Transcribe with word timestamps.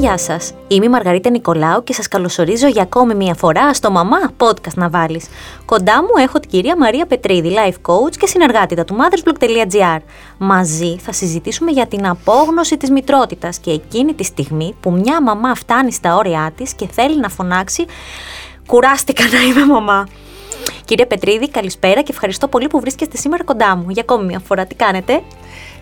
Γεια 0.00 0.18
σας. 0.18 0.52
Είμαι 0.68 0.84
η 0.84 0.88
Μαργαρίτα 0.88 1.30
Νικολάου 1.30 1.84
και 1.84 1.92
σας 1.92 2.08
καλωσορίζω 2.08 2.66
για 2.66 2.82
ακόμη 2.82 3.14
μια 3.14 3.34
φορά 3.34 3.74
στο 3.74 3.90
Μαμά 3.90 4.18
Podcast 4.38 4.74
να 4.74 4.88
βάλεις. 4.88 5.26
Κοντά 5.64 6.02
μου 6.02 6.08
έχω 6.22 6.40
την 6.40 6.50
κυρία 6.50 6.76
Μαρία 6.76 7.06
Πετρίδη, 7.06 7.54
life 7.54 7.90
coach 7.90 8.16
και 8.18 8.26
συνεργάτητα 8.26 8.84
του 8.84 8.96
mothersblog.gr. 8.96 9.98
Μαζί 10.38 10.98
θα 10.98 11.12
συζητήσουμε 11.12 11.70
για 11.70 11.86
την 11.86 12.06
απόγνωση 12.06 12.76
της 12.76 12.90
μητρότητας 12.90 13.58
και 13.58 13.70
εκείνη 13.70 14.14
τη 14.14 14.24
στιγμή 14.24 14.74
που 14.80 14.90
μια 14.90 15.22
μαμά 15.22 15.54
φτάνει 15.54 15.92
στα 15.92 16.16
όρια 16.16 16.52
της 16.56 16.74
και 16.74 16.86
θέλει 16.92 17.20
να 17.20 17.28
φωνάξει 17.28 17.86
Κουράστηκα 18.66 19.24
να 19.32 19.40
είμαι 19.42 19.66
μαμά. 19.66 20.06
Κύριε 20.84 21.06
Πετρίδη, 21.06 21.48
καλησπέρα 21.48 22.02
και 22.02 22.12
ευχαριστώ 22.12 22.48
πολύ 22.48 22.66
που 22.66 22.80
βρίσκεστε 22.80 23.16
σήμερα 23.16 23.44
κοντά 23.44 23.76
μου. 23.76 23.86
Για 23.88 24.02
ακόμη 24.02 24.24
μια 24.24 24.38
φορά, 24.38 24.66
τι 24.66 24.74
κάνετε; 24.74 25.22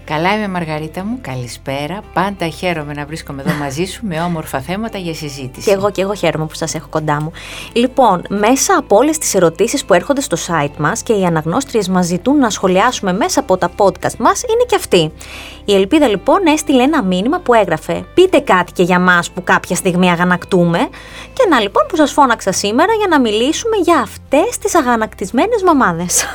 Καλά 0.04 0.34
είμαι 0.34 0.48
Μαργαρίτα 0.48 1.04
μου, 1.04 1.18
καλησπέρα. 1.20 2.00
Πάντα 2.12 2.48
χαίρομαι 2.48 2.92
να 2.92 3.04
βρίσκομαι 3.04 3.42
εδώ 3.46 3.54
μαζί 3.54 3.84
σου 3.84 4.06
με 4.06 4.20
όμορφα 4.20 4.60
θέματα 4.60 4.98
για 4.98 5.14
συζήτηση. 5.14 5.68
Και 5.68 5.74
εγώ 5.74 5.90
και 5.90 6.00
εγώ 6.00 6.14
χαίρομαι 6.14 6.46
που 6.46 6.54
σας 6.54 6.74
έχω 6.74 6.86
κοντά 6.90 7.22
μου. 7.22 7.32
Λοιπόν, 7.72 8.22
μέσα 8.28 8.76
από 8.78 8.96
όλες 8.96 9.18
τις 9.18 9.34
ερωτήσεις 9.34 9.84
που 9.84 9.94
έρχονται 9.94 10.20
στο 10.20 10.36
site 10.46 10.76
μας 10.78 11.02
και 11.02 11.12
οι 11.12 11.24
αναγνώστριες 11.24 11.88
μας 11.88 12.06
ζητούν 12.06 12.38
να 12.38 12.50
σχολιάσουμε 12.50 13.12
μέσα 13.12 13.40
από 13.40 13.56
τα 13.56 13.70
podcast 13.76 14.16
μας 14.18 14.42
είναι 14.42 14.64
και 14.66 14.74
αυτή. 14.74 15.12
Η 15.64 15.74
Ελπίδα 15.74 16.08
λοιπόν 16.08 16.46
έστειλε 16.46 16.82
ένα 16.82 17.02
μήνυμα 17.02 17.40
που 17.40 17.54
έγραφε 17.54 18.04
«Πείτε 18.14 18.38
κάτι 18.38 18.72
και 18.72 18.82
για 18.82 18.98
μας 19.00 19.30
που 19.30 19.44
κάποια 19.44 19.76
στιγμή 19.76 20.10
αγανακτούμε» 20.10 20.78
και 21.32 21.46
να 21.48 21.60
λοιπόν 21.60 21.86
που 21.88 21.96
σας 21.96 22.12
φώναξα 22.12 22.52
σήμερα 22.52 22.92
για 22.92 23.06
να 23.08 23.20
μιλήσουμε 23.20 23.76
για 23.76 23.98
αυτές 23.98 24.58
τις 24.58 24.74
αγανακτισμένες 24.74 25.62
μαμάδες. 25.62 26.26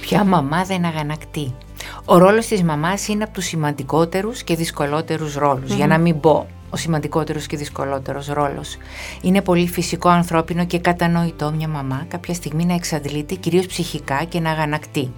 Ποια 0.00 0.24
μαμά 0.24 0.64
δεν 0.64 0.84
αγανακτεί. 0.84 1.54
Ο 2.08 2.18
ρόλος 2.18 2.46
της 2.46 2.62
μαμάς 2.62 3.08
είναι 3.08 3.24
από 3.24 3.32
τους 3.32 3.44
σημαντικότερους 3.44 4.42
και 4.42 4.56
δυσκολότερους 4.56 5.36
για 5.64 5.86
να 5.86 5.98
μην 5.98 6.20
πω 6.20 6.46
ο 6.70 6.76
σημαντικότερος 6.76 7.46
και 7.46 7.56
δυσκολότερος 7.56 8.26
ρόλος. 8.26 8.76
Είναι 9.22 9.42
πολύ 9.42 9.68
φυσικό, 9.68 10.08
ανθρώπινο 10.08 10.64
και 10.64 10.78
κατανοητό 10.78 11.52
μια 11.52 11.68
μαμά 11.68 12.06
κάποια 12.08 12.34
στιγμή 12.34 12.64
να 12.64 12.74
εξαντλείται 12.74 13.34
κυρίως 13.34 13.66
ψυχικά 13.66 14.24
και 14.24 14.40
να 14.40 14.50
αγανακτεί. 14.50 15.12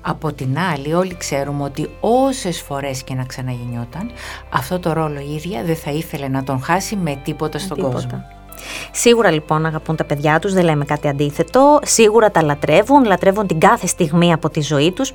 Από 0.00 0.32
την 0.32 0.58
άλλη 0.58 0.94
όλοι 0.94 1.16
ξέρουμε 1.16 1.62
ότι 1.62 1.90
όσες 2.00 2.60
φορές 2.60 3.02
και 3.02 3.14
να 3.14 3.24
ξαναγεννιόταν 3.24 4.10
αυτό 4.50 4.78
το 4.78 4.92
ρόλο 4.92 5.20
η 5.20 5.34
ίδια 5.34 5.64
δεν 5.64 5.76
θα 5.76 5.90
ήθελε 5.90 6.28
να 6.28 6.44
τον 6.44 6.62
χάσει 6.62 6.96
με 6.96 7.20
τίποτα 7.24 7.58
στον 7.58 7.78
κόσμο. 7.78 8.24
Σίγουρα 8.92 9.30
λοιπόν 9.30 9.66
αγαπούν 9.66 9.96
τα 9.96 10.04
παιδιά 10.04 10.38
τους, 10.38 10.52
δεν 10.52 10.64
λέμε 10.64 10.84
κάτι 10.84 11.08
αντίθετο. 11.08 11.78
Σίγουρα 11.82 12.30
τα 12.30 12.42
λατρεύουν, 12.42 13.04
λατρεύουν 13.04 13.46
την 13.46 13.60
κάθε 13.60 13.86
στιγμή 13.86 14.32
από 14.32 14.50
τη 14.50 14.60
ζωή 14.60 14.92
τους. 14.92 15.12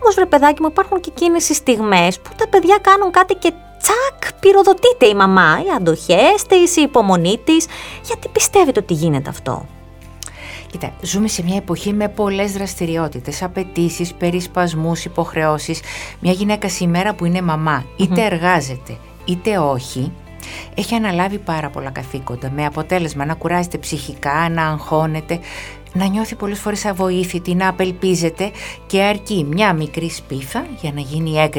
Όμως 0.00 0.14
βρε 0.14 0.26
παιδάκι 0.26 0.62
μου 0.62 0.68
υπάρχουν 0.70 1.00
και 1.00 1.12
εκείνες 1.16 1.48
οι 1.48 1.54
στιγμές 1.54 2.20
που 2.20 2.30
τα 2.36 2.48
παιδιά 2.48 2.78
κάνουν 2.80 3.10
κάτι 3.10 3.34
και 3.34 3.52
τσακ 3.82 4.32
πυροδοτείται 4.40 5.06
η 5.06 5.14
μαμά, 5.14 5.62
οι 5.66 5.70
αντοχές 5.76 6.42
της, 6.48 6.76
η 6.76 6.82
υπομονή 6.82 7.40
της. 7.44 7.66
Γιατί 8.04 8.28
πιστεύετε 8.28 8.80
ότι 8.80 8.94
γίνεται 8.94 9.30
αυτό. 9.30 9.66
Κοίτα, 10.70 10.92
ζούμε 11.02 11.28
σε 11.28 11.42
μια 11.42 11.56
εποχή 11.56 11.92
με 11.92 12.08
πολλές 12.08 12.52
δραστηριότητες, 12.52 13.42
απαιτήσεις, 13.42 14.14
περισπασμούς, 14.14 15.04
υποχρεώσεις. 15.04 15.80
Μια 16.20 16.32
γυναίκα 16.32 16.68
σήμερα 16.68 17.14
που 17.14 17.24
είναι 17.24 17.42
μαμά, 17.42 17.84
εργάζεται 18.16 18.96
είτε 19.24 19.58
όχι, 19.58 20.12
έχει 20.74 20.94
αναλάβει 20.94 21.38
πάρα 21.38 21.70
πολλά 21.70 21.90
καθήκοντα 21.90 22.50
με 22.50 22.64
αποτέλεσμα 22.64 23.24
να 23.24 23.34
κουράζεται 23.34 23.78
ψυχικά, 23.78 24.48
να 24.48 24.66
αγχώνεται, 24.66 25.38
να 25.92 26.06
νιώθει 26.06 26.34
πολλές 26.34 26.58
φορές 26.58 26.84
αβοήθητη, 26.84 27.54
να 27.54 27.68
απελπίζεται 27.68 28.50
και 28.86 29.02
αρκεί 29.02 29.46
μια 29.50 29.72
μικρή 29.72 30.10
σπίθα 30.10 30.66
για 30.80 30.92
να 30.92 31.00
γίνει 31.00 31.50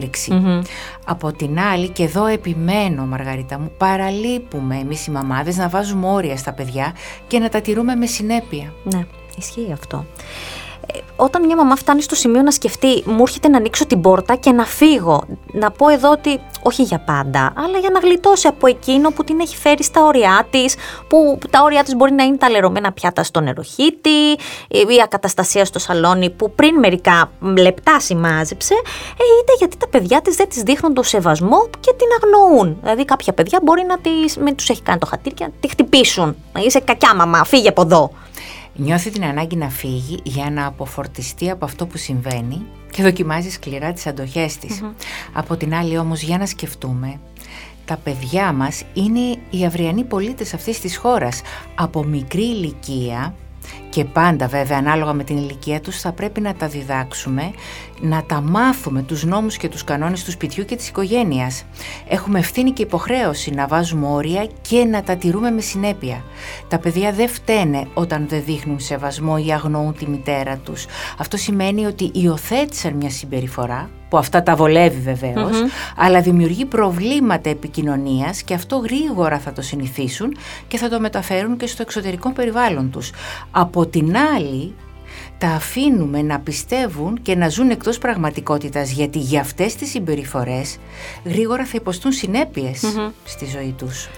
Από 1.05 1.31
την 1.31 1.59
άλλη 1.59 1.89
και 1.89 2.03
εδώ 2.03 2.25
επιμένω 2.25 3.05
Μαργαρίτα 3.05 3.59
μου, 3.59 3.71
παραλείπουμε 3.77 4.75
εμείς 4.75 5.07
οι 5.07 5.11
μαμάδες 5.11 5.57
να 5.57 5.69
βάζουμε 5.69 6.07
όρια 6.07 6.38
στα 6.38 6.53
παιδιά 6.53 6.95
και 7.27 7.39
να 7.39 7.49
τα 7.49 7.61
τηρούμε 7.61 7.95
με 7.95 8.05
συνέπεια. 8.05 8.73
Ναι, 8.83 9.05
ισχύει 9.38 9.72
αυτό 9.72 10.05
όταν 11.16 11.45
μια 11.45 11.55
μαμά 11.55 11.75
φτάνει 11.75 12.01
στο 12.01 12.16
σημείο 12.16 12.41
να 12.41 12.51
σκεφτεί, 12.51 13.03
μου 13.05 13.21
έρχεται 13.21 13.47
να 13.47 13.57
ανοίξω 13.57 13.85
την 13.85 14.01
πόρτα 14.01 14.35
και 14.35 14.51
να 14.51 14.66
φύγω. 14.66 15.23
Να 15.51 15.71
πω 15.71 15.89
εδώ 15.89 16.11
ότι 16.11 16.39
όχι 16.61 16.83
για 16.83 16.99
πάντα, 16.99 17.53
αλλά 17.55 17.77
για 17.77 17.89
να 17.89 17.99
γλιτώσει 17.99 18.47
από 18.47 18.67
εκείνο 18.67 19.09
που 19.09 19.23
την 19.23 19.39
έχει 19.39 19.57
φέρει 19.57 19.83
στα 19.83 20.03
όρια 20.03 20.47
της, 20.49 20.75
που 21.07 21.38
τα 21.49 21.61
όρια 21.63 21.83
της 21.83 21.95
μπορεί 21.95 22.11
να 22.11 22.23
είναι 22.23 22.38
τα 22.38 22.49
λερωμένα 22.49 22.91
πιάτα 22.91 23.23
στο 23.23 23.41
νεροχύτη, 23.41 24.31
η 24.67 25.01
ακαταστασία 25.03 25.66
στο 25.66 25.79
σαλόνι 25.79 26.29
που 26.29 26.51
πριν 26.51 26.79
μερικά 26.79 27.31
λεπτά 27.39 27.99
σημάζεψε, 27.99 28.73
ε, 28.73 29.23
είτε 29.41 29.53
γιατί 29.57 29.77
τα 29.77 29.88
παιδιά 29.88 30.22
της 30.22 30.35
δεν 30.35 30.49
της 30.49 30.61
δείχνουν 30.61 30.93
το 30.93 31.03
σεβασμό 31.03 31.69
και 31.79 31.93
την 31.97 32.07
αγνοούν. 32.22 32.77
Δηλαδή, 32.81 33.05
κάποια 33.05 33.33
παιδιά 33.33 33.59
μπορεί 33.63 33.85
να 33.88 33.97
τις, 33.99 34.38
μην 34.38 34.55
τους 34.55 34.69
έχει 34.69 34.81
κάνει 34.81 34.99
το 34.99 35.05
χατήρι 35.05 35.35
και 35.35 35.43
να 35.43 35.51
τη 35.59 35.67
χτυπήσουν. 35.67 36.35
Είσαι 36.66 36.79
κακιά 36.79 37.16
μαμά, 37.16 37.43
φύγε 37.43 37.69
από 37.69 37.81
εδώ 37.81 38.11
νιώθει 38.75 39.09
την 39.09 39.23
ανάγκη 39.23 39.56
να 39.56 39.69
φύγει 39.69 40.19
για 40.23 40.50
να 40.50 40.66
αποφορτιστεί 40.66 41.50
από 41.50 41.66
αυτό 41.66 41.85
που 41.85 41.97
συμβαίνει 41.97 42.66
και 42.91 43.03
δοκιμάζει 43.03 43.50
σκληρά 43.50 43.94
τις 43.94 44.07
αντοχές 44.07 44.57
της. 44.57 44.81
Από 45.34 45.56
την 45.57 45.73
άλλη 45.73 45.97
όμως 45.97 46.22
για 46.22 46.38
να 46.38 46.45
σκεφτούμε, 46.45 47.19
τα 47.85 47.97
παιδιά 47.97 48.51
μας 48.51 48.84
είναι 48.94 49.38
οι 49.50 49.66
αυριανοί 49.66 50.03
πολίτες 50.03 50.53
αυτής 50.53 50.79
της 50.79 50.97
χώρας. 50.97 51.41
Από 51.75 52.03
μικρή 52.03 52.44
ηλικία 52.44 53.35
και 53.93 54.05
πάντα 54.05 54.47
βέβαια 54.47 54.77
ανάλογα 54.77 55.13
με 55.13 55.23
την 55.23 55.37
ηλικία 55.37 55.81
τους 55.81 55.99
θα 55.99 56.11
πρέπει 56.11 56.41
να 56.41 56.53
τα 56.53 56.67
διδάξουμε, 56.67 57.51
να 58.01 58.23
τα 58.23 58.41
μάθουμε 58.41 59.01
τους 59.01 59.23
νόμους 59.23 59.57
και 59.57 59.69
τους 59.69 59.83
κανόνες 59.83 60.23
του 60.23 60.31
σπιτιού 60.31 60.65
και 60.65 60.75
της 60.75 60.87
οικογένειας. 60.87 61.65
Έχουμε 62.07 62.39
ευθύνη 62.39 62.71
και 62.71 62.81
υποχρέωση 62.81 63.51
να 63.51 63.67
βάζουμε 63.67 64.07
όρια 64.07 64.47
και 64.61 64.85
να 64.85 65.03
τα 65.03 65.15
τηρούμε 65.15 65.51
με 65.51 65.61
συνέπεια. 65.61 66.23
Τα 66.67 66.79
παιδιά 66.79 67.11
δεν 67.11 67.29
φταίνε 67.29 67.87
όταν 67.93 68.25
δεν 68.27 68.43
δείχνουν 68.45 68.79
σεβασμό 68.79 69.35
ή 69.45 69.53
αγνοούν 69.53 69.93
τη 69.93 70.09
μητέρα 70.09 70.57
τους. 70.57 70.85
Αυτό 71.17 71.37
σημαίνει 71.37 71.85
ότι 71.85 72.11
υιοθέτησαν 72.13 72.93
μια 72.93 73.09
συμπεριφορά 73.09 73.89
που 74.13 74.19
αυτά 74.19 74.43
τα 74.43 74.55
βολεύει 74.55 75.33
αλλά 75.95 76.21
δημιουργεί 76.21 76.65
προβλήματα 76.65 77.49
επικοινωνίας 77.49 78.41
και 78.41 78.53
αυτό 78.53 78.77
γρήγορα 78.77 79.39
θα 79.39 79.51
το 79.53 79.61
συνηθίσουν 79.61 80.37
και 80.67 80.77
θα 80.77 80.89
το 80.89 80.99
μεταφέρουν 80.99 81.57
και 81.57 81.67
στο 81.67 81.81
εξωτερικό 81.81 82.31
περιβάλλον 82.31 82.91
τους. 82.91 83.11
Από 83.51 83.82
την 83.85 84.17
άλλη, 84.35 84.73
τα 85.38 85.47
αφήνουμε 85.47 86.21
να 86.21 86.39
πιστεύουν 86.39 87.21
και 87.21 87.35
να 87.35 87.49
ζουν 87.49 87.69
εκτός 87.69 87.97
πραγματικότητας 87.97 88.91
γιατί 88.91 89.19
για 89.19 89.41
αυτές 89.41 89.75
τις 89.75 89.89
συμπεριφορές 89.89 90.77
γρήγορα 91.25 91.66
θα 91.66 91.71
υποστούν 91.75 92.11
στη 93.23 93.45
ζωή 93.45 93.75
τους. 93.77 94.09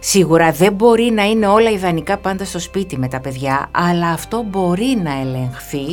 Σίγουρα 0.00 0.52
δεν 0.52 0.72
μπορεί 0.72 1.10
να 1.10 1.24
είναι 1.24 1.46
όλα 1.46 1.70
ιδανικά 1.70 2.16
πάντα 2.16 2.44
στο 2.44 2.58
σπίτι 2.58 2.98
με 2.98 3.08
τα 3.08 3.20
παιδιά 3.20 3.68
αλλά 3.70 4.08
αυτό 4.08 4.42
μπορεί 4.42 5.00
να 5.02 5.20
ελεγχθει 5.20 5.86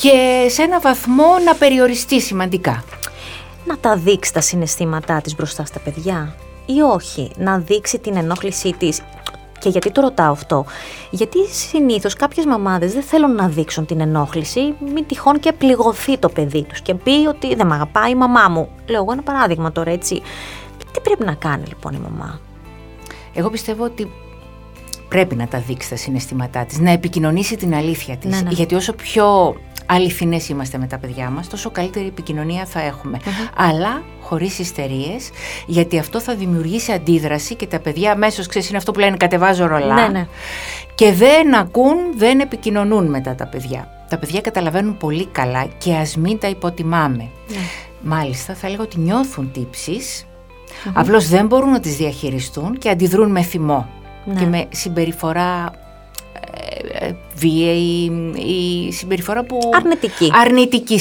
και 0.00 0.46
σε 0.48 0.62
ένα 0.62 0.80
βαθμό 0.80 1.38
να 1.44 1.54
περιοριστεί 1.54 2.20
σημαντικά. 2.20 2.84
Να 3.66 3.78
τα 3.78 3.96
δείξει 3.96 4.32
τα 4.32 4.40
συναισθήματά 4.40 5.20
της 5.20 5.34
μπροστά 5.34 5.64
στα 5.64 5.78
παιδιά 5.78 6.36
ή 6.66 6.80
όχι, 6.80 7.30
να 7.36 7.58
δείξει 7.58 7.98
την 7.98 8.16
ενόχλησή 8.16 8.74
της 8.78 9.02
και 9.66 9.72
γιατί 9.72 9.90
το 9.90 10.00
ρωτάω 10.00 10.32
αυτό; 10.32 10.64
Γιατί 11.10 11.46
συνήθως 11.48 12.14
κάποιες 12.14 12.46
μαμάδες 12.46 12.92
δεν 12.92 13.02
θέλουν 13.02 13.34
να 13.34 13.48
δείξουν 13.48 13.86
την 13.86 14.00
ενόχληση, 14.00 14.74
μην 14.94 15.06
τυχόν 15.06 15.40
και 15.40 15.52
πληγωθεί 15.52 16.18
το 16.18 16.28
παιδί 16.28 16.62
τους 16.62 16.80
και 16.80 16.94
πει 16.94 17.26
ότι 17.28 17.54
δεν 17.54 17.66
με 17.66 17.74
αγαπάει 17.74 18.10
η 18.10 18.14
μαμά 18.14 18.48
μου. 18.48 18.68
Λέω 18.86 19.02
εγώ 19.02 19.12
ένα 19.12 19.22
παράδειγμα 19.22 19.72
τώρα 19.72 19.90
έτσι. 19.90 20.22
Τι 20.92 21.00
πρέπει 21.00 21.24
να 21.24 21.34
κάνει 21.34 21.64
λοιπόν 21.66 21.94
η 21.94 21.98
μαμά; 21.98 22.40
Εγώ 23.34 23.50
πιστεύω 23.50 23.84
ότι 23.84 24.10
πρέπει 25.08 25.34
να 25.34 25.46
τα 25.46 25.58
δείξει 25.58 25.88
τα 25.88 25.96
συναισθήματά 25.96 26.64
της, 26.64 26.78
να 26.78 26.90
επικοινωνήσει 26.90 27.56
την 27.56 27.74
αλήθεια 27.74 28.16
της. 28.16 28.30
Ναι, 28.30 28.40
ναι. 28.40 28.50
Γιατί 28.50 28.74
όσο 28.74 28.92
πιο 28.92 29.56
αληθινές 29.86 30.48
είμαστε 30.48 30.78
με 30.78 30.86
τα 30.86 30.98
παιδιά 30.98 31.30
μας, 31.30 31.48
τόσο 31.48 31.70
καλύτερη 31.70 32.06
επικοινωνία 32.06 32.64
θα 32.64 32.80
εχουμε 32.80 33.18
Αλλά 33.56 34.02
χωρίς 34.20 34.58
ιστερίες, 34.58 35.30
γιατί 35.66 35.98
αυτό 35.98 36.20
θα 36.20 36.34
δημιουργήσει 36.34 36.92
αντίδραση 36.92 37.54
και 37.54 37.66
τα 37.66 37.78
παιδιά 37.78 38.12
αμέσως 38.12 38.46
ξέρεις 38.46 38.68
είναι 38.68 38.76
αυτό 38.76 38.92
που 38.92 39.00
λένε 39.00 39.16
κατεβάζω 39.16 39.66
ρολά 39.66 39.94
ναι, 39.94 40.18
ναι. 40.18 40.26
και 40.94 41.12
δεν 41.12 41.54
ακούν, 41.54 41.96
δεν 42.16 42.40
επικοινωνούν 42.40 43.06
μετά 43.06 43.34
τα 43.34 43.46
παιδιά. 43.46 43.88
Τα 44.08 44.18
παιδιά 44.18 44.40
καταλαβαίνουν 44.40 44.96
πολύ 44.96 45.26
καλά 45.26 45.66
και 45.78 45.94
ας 45.94 46.16
μην 46.16 46.38
τα 46.38 46.48
υποτιμάμε. 46.48 47.28
Ναι. 47.48 47.56
Μάλιστα 48.02 48.54
θα 48.54 48.66
έλεγα 48.66 48.82
ότι 48.82 49.00
νιώθουν 49.00 49.50
τύψεις, 49.52 50.26
απλώς 50.94 51.28
δεν 51.28 51.46
μπορούν 51.46 51.70
να 51.70 51.80
τις 51.80 51.96
διαχειριστούν 51.96 52.78
και 52.78 52.88
αντιδρούν 52.88 53.30
με 53.30 53.42
θυμό 53.42 53.88
και 54.38 54.46
με 54.46 54.66
συμπεριφορά 54.70 55.70
βίαιη 57.36 58.10
η 58.36 58.92
συμπεριφορά 58.92 59.44
που... 59.44 59.58
Αρνητική. 59.74 60.30
Αρνητική 60.34 60.98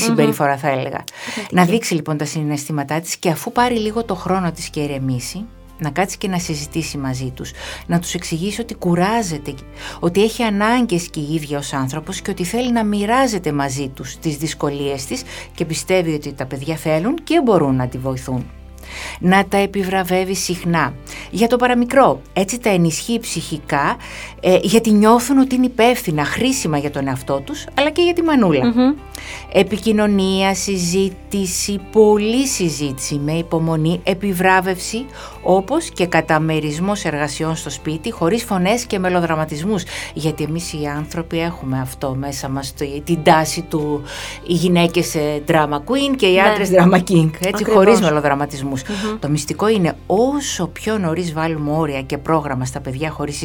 θα 0.57 0.69
έλεγα. 0.69 1.03
Να 1.51 1.65
δείξει 1.65 1.93
λοιπόν 1.93 2.17
τα 2.17 2.25
συναισθήματά 2.25 2.99
της 2.99 3.17
και 3.17 3.29
αφού 3.29 3.51
πάρει 3.51 3.75
λίγο 3.75 4.03
το 4.03 4.15
χρόνο 4.15 4.51
της 4.51 4.69
και 4.69 4.79
ηρεμήσει, 4.79 5.45
να 5.79 5.89
κάτσει 5.89 6.17
και 6.17 6.27
να 6.27 6.39
συζητήσει 6.39 6.97
μαζί 6.97 7.31
τους, 7.35 7.51
να 7.85 7.99
τους 7.99 8.13
εξηγήσει 8.13 8.61
ότι 8.61 8.73
κουράζεται, 8.75 9.53
ότι 9.99 10.23
έχει 10.23 10.43
ανάγκες 10.43 11.07
και 11.09 11.19
η 11.19 11.33
ίδια 11.33 11.57
ως 11.57 11.73
άνθρωπος 11.73 12.21
και 12.21 12.31
ότι 12.31 12.43
θέλει 12.43 12.71
να 12.71 12.83
μοιράζεται 12.83 13.51
μαζί 13.51 13.87
τους 13.87 14.17
τις 14.19 14.37
δυσκολίες 14.37 15.05
της 15.05 15.23
και 15.55 15.65
πιστεύει 15.65 16.13
ότι 16.13 16.33
τα 16.33 16.45
παιδιά 16.45 16.75
θέλουν 16.75 17.15
και 17.23 17.41
μπορούν 17.43 17.75
να 17.75 17.87
τη 17.87 17.97
βοηθούν. 17.97 18.45
να 19.19 19.45
τα 19.45 19.57
επιβραβεύει 19.57 20.35
συχνά. 20.35 20.93
Για 21.31 21.47
το 21.47 21.55
παραμικρό, 21.57 22.21
έτσι 22.33 22.59
τα 22.59 22.69
ενισχύει 22.69 23.19
ψυχικά, 23.19 23.97
ε, 24.39 24.57
γιατί 24.61 24.91
νιώθουν 24.91 25.37
ότι 25.37 25.55
είναι 25.55 25.65
υπεύθυνα, 25.65 26.25
χρήσιμα 26.25 26.77
για 26.77 26.91
τον 26.91 27.07
εαυτό 27.07 27.41
τους, 27.45 27.65
αλλά 27.77 27.89
και 27.89 28.01
για 28.01 28.13
τη 28.13 28.21
μανουλα 28.21 28.73
Επικοινωνία, 29.53 30.55
συζήτηση, 30.55 31.79
πολλή 31.91 32.47
συζήτηση 32.47 33.15
με 33.15 33.31
υπομονή, 33.31 33.99
επιβράβευση, 34.03 35.05
όπως 35.43 35.89
και 35.89 36.05
καταμερισμός 36.05 37.05
εργασιών 37.05 37.55
στο 37.55 37.69
σπίτι, 37.69 38.11
χωρίς 38.11 38.43
φωνές 38.43 38.85
και 38.85 38.99
μελοδραματισμούς. 38.99 39.83
Γιατί 40.13 40.43
εμείς 40.43 40.73
οι 40.73 40.85
άνθρωποι 40.97 41.39
έχουμε 41.39 41.79
αυτό 41.79 42.15
μέσα 42.19 42.49
μας, 42.49 42.73
την 43.03 43.23
τάση 43.23 43.61
του 43.61 44.01
οι 44.47 44.53
γυναίκες 44.53 45.15
ε, 45.15 45.43
drama 45.47 45.77
queen 45.77 46.15
και 46.15 46.25
οι 46.25 46.33
ναι. 46.33 46.41
άντρες 46.41 46.69
drama 46.71 47.11
king, 47.11 47.29
έτσι, 47.39 47.65
χωρίς 47.65 48.01
μελοδραματισμούς. 48.01 48.81
Το 49.19 49.29
μυστικό 49.29 49.67
είναι 49.67 49.95
όσο 50.05 50.67
πιο 50.67 50.97
νωρίς 50.97 51.33
βάλουμε 51.33 51.71
όρια 51.71 52.01
και 52.01 52.17
πρόγραμμα 52.17 52.65
στα 52.65 52.79
παιδιά 52.79 53.09
χωρίς 53.09 53.43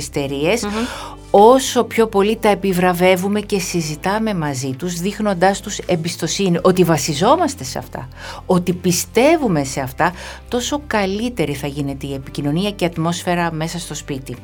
όσο 1.30 1.84
πιο 1.84 2.06
πολύ 2.06 2.36
τα 2.36 2.48
επιβραβεύουμε 2.48 3.40
και 3.40 3.58
συζητάμε 3.58 4.34
μαζί 4.34 4.74
τους, 4.78 5.00
δείχνοντάς 5.00 5.59
τους 5.60 5.78
εμπιστοσύνη, 5.78 6.58
ότι 6.62 6.84
βασιζόμαστε 6.84 7.64
σε 7.64 7.78
αυτά, 7.78 8.08
ότι 8.46 8.72
πιστεύουμε 8.72 9.64
σε 9.64 9.80
αυτά, 9.80 10.12
τόσο 10.48 10.82
καλύτερη 10.86 11.54
θα 11.54 11.66
γίνεται 11.66 12.06
η 12.06 12.14
επικοινωνία 12.14 12.70
και 12.70 12.84
η 12.84 12.86
ατμόσφαιρα 12.86 13.52
μέσα 13.52 13.78
στο 13.78 13.94
σπίτι. 13.94 14.36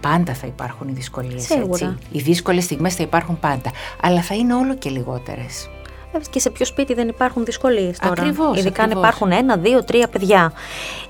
Πάντα 0.00 0.34
θα 0.34 0.46
υπάρχουν 0.46 0.88
οι 0.88 0.92
δυσκολίες, 0.92 1.50
έτσι. 1.50 1.96
Οι 2.12 2.18
δύσκολες 2.18 2.64
στιγμές 2.64 2.94
θα 2.94 3.02
υπάρχουν 3.02 3.40
πάντα, 3.40 3.70
αλλά 4.02 4.22
θα 4.22 4.34
είναι 4.34 4.54
όλο 4.54 4.76
και 4.76 4.90
λιγότερες. 4.90 5.68
Ε, 6.12 6.18
και 6.30 6.40
σε 6.40 6.50
ποιο 6.50 6.66
σπίτι 6.66 6.94
δεν 6.94 7.08
υπάρχουν 7.08 7.44
δυσκολίες 7.44 7.98
τώρα. 7.98 8.22
Ακριβώς. 8.22 8.58
Ειδικά 8.58 8.82
αν 8.82 8.90
υπάρχουν 8.90 9.32
ένα, 9.32 9.56
δύο, 9.56 9.84
τρία 9.84 10.08
παιδιά. 10.08 10.52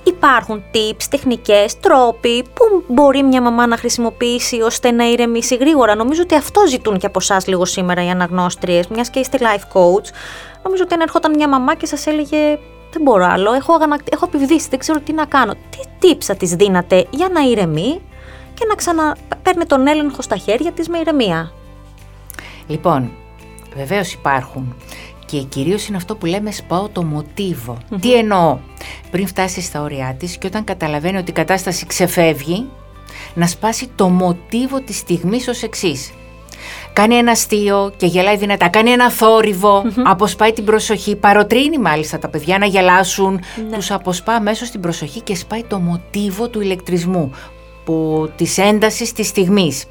Υπάρχουν 0.02 0.62
tips, 0.74 1.04
τεχνικές, 1.10 1.80
τρόποι 1.80 2.42
που 2.42 2.84
μπορεί 2.88 3.22
μια 3.22 3.42
μαμά 3.42 3.66
να 3.66 3.76
χρησιμοποιήσει 3.76 4.60
ώστε 4.60 4.90
να 4.90 5.04
ηρεμήσει 5.10 5.56
γρήγορα. 5.56 5.94
Νομίζω 5.94 6.22
ότι 6.22 6.34
αυτό 6.34 6.66
ζητούν 6.66 6.98
και 6.98 7.06
από 7.06 7.18
εσάς 7.20 7.46
λίγο 7.46 7.64
σήμερα 7.64 8.04
οι 8.04 8.08
αναγνώστριες, 8.08 8.86
μιας 8.86 9.10
και 9.10 9.18
είστε 9.18 9.38
life 9.40 9.78
coach. 9.78 10.06
Νομίζω 10.62 10.82
ότι 10.82 10.94
αν 10.94 11.00
ερχόταν 11.00 11.34
μια 11.34 11.48
μαμά 11.48 11.74
και 11.74 11.86
σας 11.86 12.06
έλεγε 12.06 12.58
δεν 12.92 13.02
μπορώ 13.02 13.24
άλλο, 13.24 13.52
έχω, 13.52 13.74
έχω 14.10 14.24
επιβδίσει, 14.26 14.68
δεν 14.68 14.78
ξέρω 14.78 15.00
τι 15.00 15.12
να 15.12 15.24
κάνω. 15.24 15.52
Τι 15.52 15.78
tips 16.02 16.22
θα 16.22 16.34
της 16.34 16.54
δίνατε 16.54 17.06
για 17.10 17.28
να 17.28 17.40
ηρεμεί 17.40 18.00
και 18.54 18.64
να 18.68 18.74
ξαναπαίρνει 18.74 19.64
τον 19.66 19.86
έλεγχο 19.86 20.22
στα 20.22 20.36
χέρια 20.36 20.72
της 20.72 20.88
με 20.88 20.98
ηρεμία; 20.98 21.52
Λοιπόν, 22.66 23.10
βεβαίως 23.76 24.12
υπάρχουν 24.12 24.74
και 25.26 25.42
κυρίως 25.42 25.86
είναι 25.86 25.96
αυτό 25.96 26.16
που 26.16 26.26
λέμε 26.26 26.50
σπάω 26.50 26.88
το 26.88 27.02
μοτιβο 27.02 27.78
Τι 28.00 28.14
εννοώ, 28.14 28.58
πριν 29.10 29.26
φτάσει 29.26 29.60
στα 29.60 29.82
όρια 29.82 30.16
της 30.18 30.38
και 30.38 30.46
όταν 30.46 30.64
καταλαβαίνει 30.64 31.16
ότι 31.16 31.30
η 31.30 31.34
κατάσταση 31.34 31.86
ξεφεύγει, 31.86 32.66
να 33.34 33.46
σπάσει 33.46 33.90
το 33.94 34.08
μοτίβο 34.08 34.80
της 34.80 34.96
στιγμής 34.96 35.48
ως 35.48 35.62
εξής. 35.62 36.12
Κάνει 36.92 37.14
ένα 37.14 37.30
αστείο 37.30 37.92
και 37.96 38.06
γελάει 38.06 38.36
δυνατά. 38.36 38.68
Κάνει 38.68 38.90
ένα 38.90 39.10
θόρυβο, 39.10 39.82
αποσπάει 40.04 40.52
την 40.52 40.64
προσοχή. 40.64 41.16
Παροτρύνει 41.16 41.78
μάλιστα 41.78 42.18
τα 42.18 42.28
παιδιά 42.28 42.58
να 42.58 42.66
γελάσουν. 42.66 43.40
Ναι. 43.70 43.76
Τους 43.76 43.90
αποσπά 43.90 44.40
μέσω 44.40 44.64
στην 44.64 44.80
προσοχή 44.80 45.20
και 45.20 45.34
σπάει 45.34 45.62
το 45.62 45.78
μοτίβο 45.78 46.48
του 46.48 46.60
ηλεκτρισμού 46.60 47.32
που, 47.84 48.28
της 48.36 48.58
έντασης 48.58 49.12
της 49.12 49.26
στιγμής. 49.26 49.84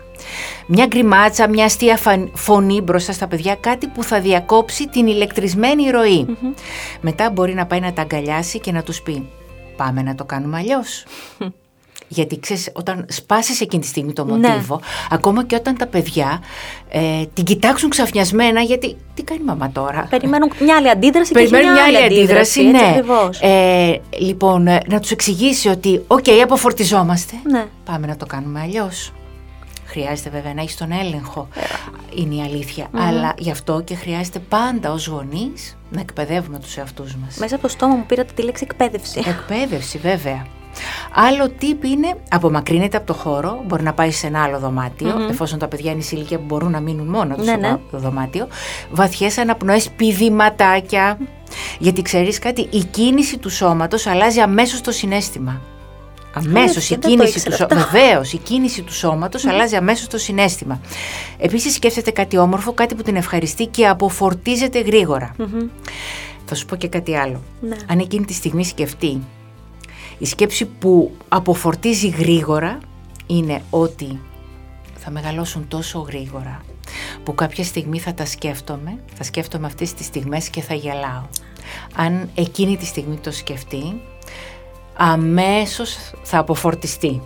Μια 0.68 0.86
γκριμάτσα, 0.86 1.50
μια 1.50 1.66
αστεία 1.66 2.00
φωνή 2.33 2.81
μπροστά 2.81 3.12
στα 3.12 3.27
παιδιά, 3.27 3.56
κάτι 3.56 3.88
που 3.88 4.04
θα 4.04 4.19
διακόψει 4.19 4.88
την 4.88 5.07
ηλεκτρισμένη 5.07 5.83
Μετά 7.01 7.30
μπορεί 7.30 7.54
να 7.54 7.66
πάει 7.66 7.80
να 7.80 7.94
τα 7.94 8.01
αγκαλιάσει 8.01 8.60
και 8.60 8.72
να 8.72 8.83
τους 8.83 9.01
πει 9.01 9.30
«Πάμε 9.75 10.01
να 10.01 10.16
το 10.16 10.24
κάνουμε 10.25 10.57
αλλιώς». 10.57 11.04
Γιατί 12.07 12.39
ξέρεις, 12.39 12.69
όταν 12.74 13.06
σπάσεις 13.10 13.62
εκείνη 13.62 13.81
τη 13.81 13.88
στιγμή 13.88 14.13
το 14.13 14.25
ναι. 14.25 14.31
μοτίβο, 14.31 14.80
ακόμα 15.10 15.45
και 15.45 15.56
όταν 15.56 15.77
τα 15.77 15.88
παιδιά 15.88 16.42
ε, 16.89 17.25
την 17.33 17.44
κοιτάξουν 17.44 17.89
ξαφνιασμένα, 17.89 18.62
γιατί 18.62 18.98
τι 19.13 19.24
κάνει 19.24 19.42
η 19.42 19.45
μαμά 19.45 19.71
τώρα; 19.71 20.07
Περιμένουν 20.10 20.51
μια 20.60 20.75
άλλη 20.75 20.89
αντίδραση 20.89 21.31
Περιμένουν 21.31 21.68
και 21.68 21.71
μια 21.71 21.83
άλλη 21.83 22.06
αντίδραση. 22.06 22.63
ναι. 22.63 23.01
Ε, 23.39 24.00
λοιπόν, 24.19 24.68
ε, 24.68 24.81
να 24.88 25.00
τους 25.00 25.12
εξηγήσει 25.12 25.68
ότι, 25.68 26.04
okay, 26.07 26.39
αποφορτιζόμαστε. 26.44 27.36
Ναι. 27.51 27.66
Πάμε 27.86 28.07
να 28.07 28.16
το 28.16 28.25
κάνουμε 28.25 28.60
αλλιώς. 28.60 29.12
Χρειάζεται 29.85 30.29
βέβαια 30.29 30.53
να 30.53 30.61
έχεις 30.61 30.77
τον 30.77 30.91
έλεγχο, 30.91 31.47
ε. 31.53 31.61
είναι 32.21 32.35
η 32.35 32.41
αλήθεια. 32.41 32.87
Αλλά 32.93 33.33
γι' 33.37 33.51
αυτό 33.51 33.81
και 33.81 33.95
χρειάζεται 33.95 34.39
πάντα 34.39 34.91
ως 34.91 35.07
γονείς 35.07 35.77
να 35.89 35.99
εκπαιδεύουμε 36.01 36.59
τους 36.59 36.77
εαυτούς 36.77 37.15
μας. 37.15 37.37
Μέσα 37.37 37.55
από 37.55 37.63
το 37.63 37.69
στόμα 37.69 37.95
μου 37.95 38.05
πήρατε 38.05 38.33
τη 38.35 38.41
λέξη 38.41 38.67
εκπαίδευση. 38.69 39.23
Εκπαίδευση, 39.25 39.97
βέβαια. 39.97 40.45
Άλλο 41.13 41.49
tip 41.50 41.83
είναι 41.83 42.13
απομακρύνεται 42.29 42.97
από 42.97 43.05
το 43.05 43.13
χώρο, 43.13 43.63
μπορεί 43.65 43.83
να 43.83 43.93
πάει 43.93 44.11
σε 44.11 44.27
ένα 44.27 44.43
άλλο 44.43 44.73
εφόσον 45.29 45.59
τα 45.59 45.67
παιδιά 45.67 45.91
είναι 45.91 46.01
σε 46.01 46.15
ηλικία 46.15 46.37
που 46.37 46.45
μπορούν 46.45 46.71
να 46.71 46.79
μείνουν 46.79 47.07
μόνο 47.07 47.35
τους 47.35 47.45
ναι, 47.45 47.55
ναι. 47.55 47.77
στο 47.87 47.97
δωμάτιο. 47.97 48.47
Βαθιές 48.91 49.37
αναπνοές, 49.37 49.89
πηδηματάκια. 49.89 51.17
Γιατί 51.79 52.01
ξέρεις 52.01 52.39
κάτι, 52.39 52.67
η 52.71 52.83
κίνηση 52.83 53.37
του 53.37 53.49
σώματος 53.49 54.07
αλλάζει 54.07 54.39
αμέσως 54.39 54.81
το 54.81 54.91
συνέστημα. 54.91 55.61
Αμέσως 56.37 56.89
η 56.89 56.97
κίνηση 56.97 57.45
του 57.45 57.53
σώματος. 57.55 57.83
Βεβαίως, 57.91 58.33
η 58.33 58.37
κίνηση 58.37 58.81
του 58.81 58.93
σώματος 58.93 59.45
αλλάζει 59.45 59.75
αμέσως 59.75 60.07
το 60.07 60.17
συνέστημα. 60.17 60.81
Επίσης, 61.37 61.73
σκέφτεται 61.73 62.11
κάτι 62.11 62.37
όμορφο, 62.37 62.73
κάτι 62.73 62.95
που 62.95 63.01
την 63.01 63.15
ευχαριστεί 63.15 63.65
και 63.65 63.87
αποφορτίζεται 63.87 64.83
Θα 66.45 66.55
σου 66.55 66.65
πω 66.65 66.75
και 66.75 66.87
κάτι 66.87 67.15
άλλο. 67.15 67.41
Ναι. 67.61 67.75
Αν 67.87 67.99
εκείνη 67.99 68.25
τη 68.25 68.33
στιγμή 68.33 68.65
σκεφτεί 68.65 69.21
η 70.17 70.25
σκέψη 70.25 70.65
που 70.65 71.11
αποφορτίζει 71.27 72.07
γρήγορα 72.07 72.77
είναι 73.25 73.61
ότι 73.69 74.19
θα 74.95 75.11
μεγαλώσουν 75.11 75.67
τόσο 75.67 75.99
γρήγορα 75.99 76.61
που 77.23 77.35
κάποια 77.35 77.63
στιγμή 77.63 77.99
θα 77.99 78.13
τα 78.13 78.25
σκέφτομαι, 78.25 78.99
θα 79.13 79.23
σκέφτομαι 79.23 79.67
αυτές 79.67 79.93
τις 79.93 80.05
στιγμές 80.05 80.49
και 80.49 80.61
θα 80.61 80.73
γελάω. 80.73 81.23
Αν 81.95 82.29
εκείνη 82.35 82.77
τη 82.77 82.85
στιγμή 82.85 83.17
το 83.17 83.31
σκεφτεί, 83.31 84.01
αμέσως 84.97 85.97
θα 86.21 86.38
αποφορτιστεί. 86.38 87.21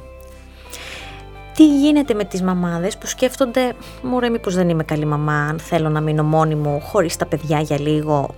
Τι 1.54 1.68
γίνεται 1.68 2.14
με 2.14 2.24
τις 2.24 2.42
μαμάδες 2.42 2.98
που 2.98 3.08
σκέφτονται 3.08 3.74
«Μωρέ 4.02 4.30
μήπως 4.30 4.56
δεν 4.56 4.70
είμαι 4.70 4.84
καλή 4.84 5.06
μαμά, 5.06 5.48
αν 5.50 5.60
θέλω 5.60 5.90
να 5.90 6.02
μείνω 6.02 6.24
μόνη 6.24 6.56
μου 6.56 6.82
χωρίς 6.82 7.18
τα 7.18 7.26
παιδιά 7.26 7.60
για 7.60 7.80
λίγο, 7.80 8.36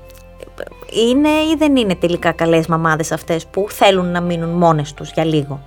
είναι 0.92 1.30
ή 1.30 1.56
δεν 1.58 1.76
είναι 1.76 1.96
τελικά 1.96 2.32
καλές 2.32 2.68
μαμάδες 2.68 3.12
αυτές 3.12 3.46
που 3.46 3.66
θέλουν 3.70 4.12
να 4.12 4.22
μείνουν 4.22 4.50
μόνες 4.50 4.94
τους 4.94 5.12
για 5.12 5.26
λίγο; 5.26 5.64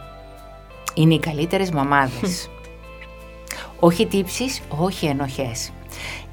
Είναι 0.94 1.14
οι 1.14 1.18
καλύτερες 1.18 1.71
μαμάδες. 1.71 2.49
όχι 3.87 4.06
τύψεις, 4.06 4.61
όχι 4.68 5.06
ενοχές. 5.06 5.71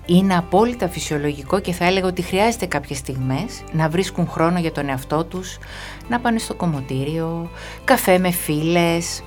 Είναι 0.05 0.35
απόλυτα 0.35 0.87
φυσιολογικό 0.87 1.59
και 1.59 1.71
θα 1.71 1.85
έλεγα 1.85 2.07
ότι 2.07 2.21
χρειάζεται 2.21 2.65
κάποιες 2.65 2.97
στιγμές 2.97 3.63
να 3.71 3.89
βρίσκουν 3.89 4.27
χρόνο 4.27 4.59
για 4.59 4.71
τον 4.71 4.89
εαυτό 4.89 5.23
τους, 5.23 5.57
να 6.09 6.19
πάνε 6.19 6.39
στο 6.39 6.53
κομμωτήριο, 6.53 7.49
καφέ 7.83 8.17
με 8.17 8.31
φίλες, 8.31 9.23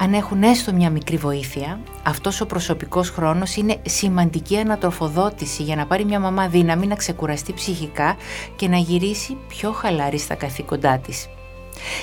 αν 0.00 0.12
έχουν 0.12 0.42
έστω 0.42 0.72
μια 0.72 0.90
μικρή 0.90 1.16
βοήθεια, 1.16 1.80
αυτός 2.02 2.40
ο 2.40 2.46
προσωπικός 2.46 3.10
χρόνος 3.10 3.56
είναι 3.56 3.76
σημαντική 3.86 4.58
ανατροφοδότηση 4.58 5.62
για 5.62 5.76
να 5.76 5.86
πάρει 5.86 6.04
μια 6.04 6.20
μαμά 6.20 6.48
δύναμη 6.48 6.86
να 6.86 6.94
ξεκουραστεί 6.94 7.52
ψυχικά 7.52 8.16
και 8.56 8.68
να 8.68 8.76
γυρίσει 8.76 9.36
πιο 9.48 9.72
χαλαρή 9.72 10.18
στα 10.18 10.34
καθήκοντά 10.34 10.98
της. 10.98 11.28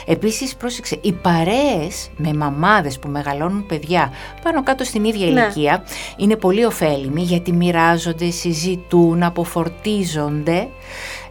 Επίσης 0.05 0.55
πρόσεξε, 0.55 0.97
οι 1.01 1.11
παρέες 1.11 2.09
με 2.15 2.33
μαμάδες 2.33 2.99
που 2.99 3.07
μεγαλώνουν 3.07 3.65
παιδιά 3.65 4.11
πάνω 4.43 4.63
κάτω 4.63 4.83
στην 4.83 5.03
ίδια 5.03 5.27
ναι. 5.27 5.41
ηλικία 5.41 5.83
είναι 6.17 6.35
πολύ 6.35 6.65
ωφέλιμοι 6.65 7.21
γιατί 7.21 7.51
μοιράζονται, 7.51 8.29
συζητούν, 8.29 9.23
αποφορτίζονται, 9.23 10.67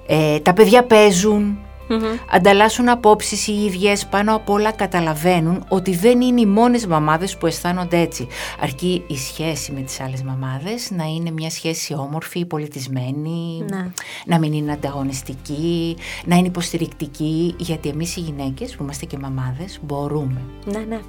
ε, 0.06 0.38
τα 0.38 0.52
παιδιά 0.52 0.84
παίζουν, 0.84 1.58
Mm-hmm. 1.88 2.18
Ανταλλάσσουν 2.30 2.88
απόψεις 2.88 3.46
οι 3.46 3.64
ίδιες, 3.64 4.06
πάνω 4.06 4.34
απ' 4.34 4.50
όλα 4.50 4.72
καταλαβαίνουν 4.72 5.64
ότι 5.68 5.96
δεν 5.96 6.20
είναι 6.20 6.40
οι 6.40 6.46
μόνες 6.46 6.86
μαμάδες 6.86 7.36
που 7.36 7.46
αισθάνονται 7.46 7.98
έτσι. 7.98 8.26
Αρκεί 8.60 9.04
η 9.06 9.16
σχέση 9.16 9.72
με 9.72 9.80
τις 9.80 10.00
άλλες 10.00 10.22
μαμάδες 10.22 10.90
να 10.90 11.04
είναι 11.04 11.30
μια 11.30 11.50
σχέση 11.50 11.94
όμορφη, 11.94 12.44
πολιτισμένη, 12.44 13.64
ναι. 13.70 13.90
να 14.26 14.38
μην 14.38 14.52
είναι 14.52 14.72
ανταγωνιστική, 14.72 15.96
να 16.24 16.36
είναι 16.36 16.46
υποστηρικτική, 16.46 17.54
γιατί 17.58 17.88
εμείς 17.88 18.16
οι 18.16 18.20
γυναίκες 18.20 18.76
που 18.76 18.82
είμαστε 18.82 19.04
και 19.04 19.18
μαμάδες 19.18 19.78
μπορούμε. 19.82 20.40
Ναι, 20.64 20.78
ναι. 20.78 21.00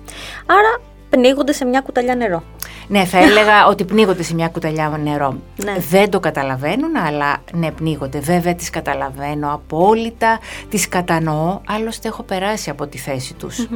Άρα 0.45 0.81
πνίγονται 1.15 1.53
σε 1.53 1.65
μια 1.65 1.81
κουταλιά 1.81 2.15
νερό. 2.15 2.43
Ναι, 2.87 3.05
θα 3.05 3.17
έλεγα 3.17 3.67
ότι 3.67 3.83
πνίγονται 3.85 4.23
σε 4.23 4.33
μια 4.33 4.47
κουταλιά 4.47 4.99
νερό. 5.03 5.35
Ναι. 5.63 5.75
Δεν 5.89 6.09
το 6.09 6.19
καταλαβαίνουν, 6.19 6.95
αλλά 6.95 7.37
ναι, 7.53 7.71
πνίγονται. 7.71 8.19
Βέβαια, 8.19 8.55
τις 8.55 8.69
καταλαβαίνω 8.69 9.53
απόλυτα, 9.53 10.39
τις 10.69 10.87
κατανοώ, 10.87 11.59
άλλωστε 11.67 12.07
έχω 12.07 12.23
περάσει 12.23 12.69
από 12.69 12.87
τη 12.87 12.97
θέση 12.97 13.33
τους. 13.33 13.67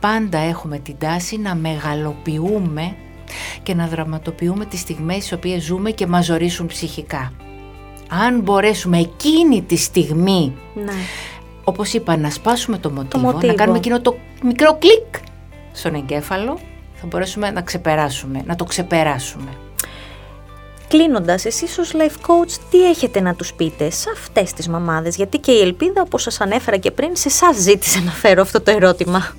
Πάντα 0.00 0.38
έχουμε 0.38 0.78
την 0.78 0.98
τάση 0.98 1.38
να 1.38 1.54
μεγαλοποιούμε 1.54 2.94
και 3.62 3.74
να 3.74 3.86
δραματοποιούμε 3.86 4.64
τις 4.64 4.80
στιγμές 4.80 5.16
τις 5.16 5.32
οποίες 5.32 5.62
ζούμε 5.62 5.90
και 5.90 6.06
μας 6.06 6.24
ζωρίσουν 6.24 6.66
ψυχικά. 6.66 7.32
Αν 8.26 8.40
μπορέσουμε 8.40 8.98
εκείνη 8.98 9.62
τη 9.62 9.76
στιγμή 9.76 10.56
ναι 10.74 10.92
όπως 11.64 11.92
είπα, 11.92 12.16
να 12.16 12.30
σπάσουμε 12.30 12.78
το 12.78 12.90
μοτίβο, 12.90 13.24
μοτίβο. 13.24 13.46
να 13.46 13.54
κάνουμε 13.54 13.78
εκείνο 13.78 14.00
το 14.00 14.16
μικρό 14.42 14.78
κλικ 14.78 15.32
στον 15.74 15.94
εγκέφαλο, 15.94 16.58
θα 16.94 17.06
μπορέσουμε 17.06 17.50
να 17.50 17.62
ξεπεράσουμε, 17.62 18.42
να 18.46 18.56
το 18.56 18.64
ξεπεράσουμε. 18.64 19.50
Κλείνοντας, 20.88 21.44
εσείς 21.44 21.78
ως 21.78 21.92
life 21.94 22.26
coach 22.26 22.50
τι 22.70 22.88
έχετε 22.88 23.20
να 23.20 23.34
τους 23.34 23.52
πείτε 23.54 23.90
σε 23.90 24.10
αυτές 24.12 24.52
τις 24.52 24.68
μαμάδες, 24.68 25.16
γιατί 25.16 25.38
και 25.38 25.52
η 25.52 25.60
Ελπίδα 25.60 26.02
όπως 26.02 26.22
σας 26.22 26.40
ανέφερα 26.40 26.76
και 26.76 26.90
πριν 26.90 27.16
σε 27.16 27.28
εσάς 27.28 27.56
ζήτησε 27.56 28.00
να 28.00 28.10
φέρω 28.10 28.42
αυτό 28.42 28.60
το 28.60 28.70
ερώτημα. 28.70 29.34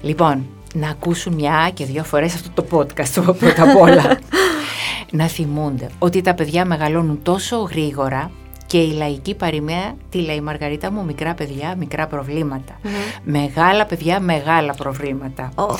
Λοιπόν, 0.00 0.46
να 0.74 0.88
ακούσουν 0.88 1.34
μια 1.34 1.70
και 1.74 1.84
δύο 1.84 2.04
φορές 2.04 2.34
αυτό 2.34 2.62
το 2.62 2.78
podcast 2.78 3.36
πρώτα 3.38 3.70
απ' 3.70 3.76
όλα. 3.76 4.18
να 5.10 5.26
θυμούνται 5.26 5.90
ότι 5.98 6.20
τα 6.20 6.34
παιδιά 6.34 6.64
μεγαλώνουν 6.64 7.22
τόσο 7.22 7.56
γρήγορα 7.56 8.30
και 8.70 8.78
η 8.78 8.92
λαϊκή 8.92 9.34
παροιμία, 9.34 9.96
τι 10.10 10.18
λέει 10.18 10.36
η 10.36 10.40
Μαργαρίτα 10.40 10.92
μου, 10.92 11.04
μικρά 11.04 11.34
παιδιά, 11.34 11.74
μικρά 11.76 12.06
προβλήματα. 12.06 12.78
Μεγάλα 13.24 13.86
παιδιά, 13.86 14.20
μεγάλα 14.20 14.74
προβλήματα. 14.74 15.52
Oh. 15.54 15.74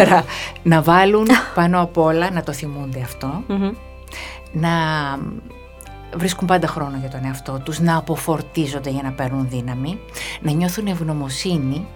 Άρα 0.00 0.24
να 0.62 0.82
βάλουν 0.82 1.26
πάνω 1.54 1.82
απ' 1.82 1.98
όλα, 1.98 2.30
να 2.30 2.42
το 2.42 2.52
θυμούνται 2.52 3.00
αυτό, 3.00 3.42
να 4.52 4.70
βρίσκουν 6.16 6.46
πάντα 6.46 6.66
χρόνο 6.66 6.96
για 7.00 7.08
τον 7.08 7.24
εαυτό 7.24 7.60
τους, 7.64 7.80
να 7.80 7.96
αποφορτίζονται 7.96 8.90
για 8.90 9.02
να 9.02 9.10
παίρνουν 9.10 9.48
δύναμη, 9.48 9.98
να 10.40 10.52
νιώθουν 10.52 10.86
ευγνωμοσύνη 10.86 11.86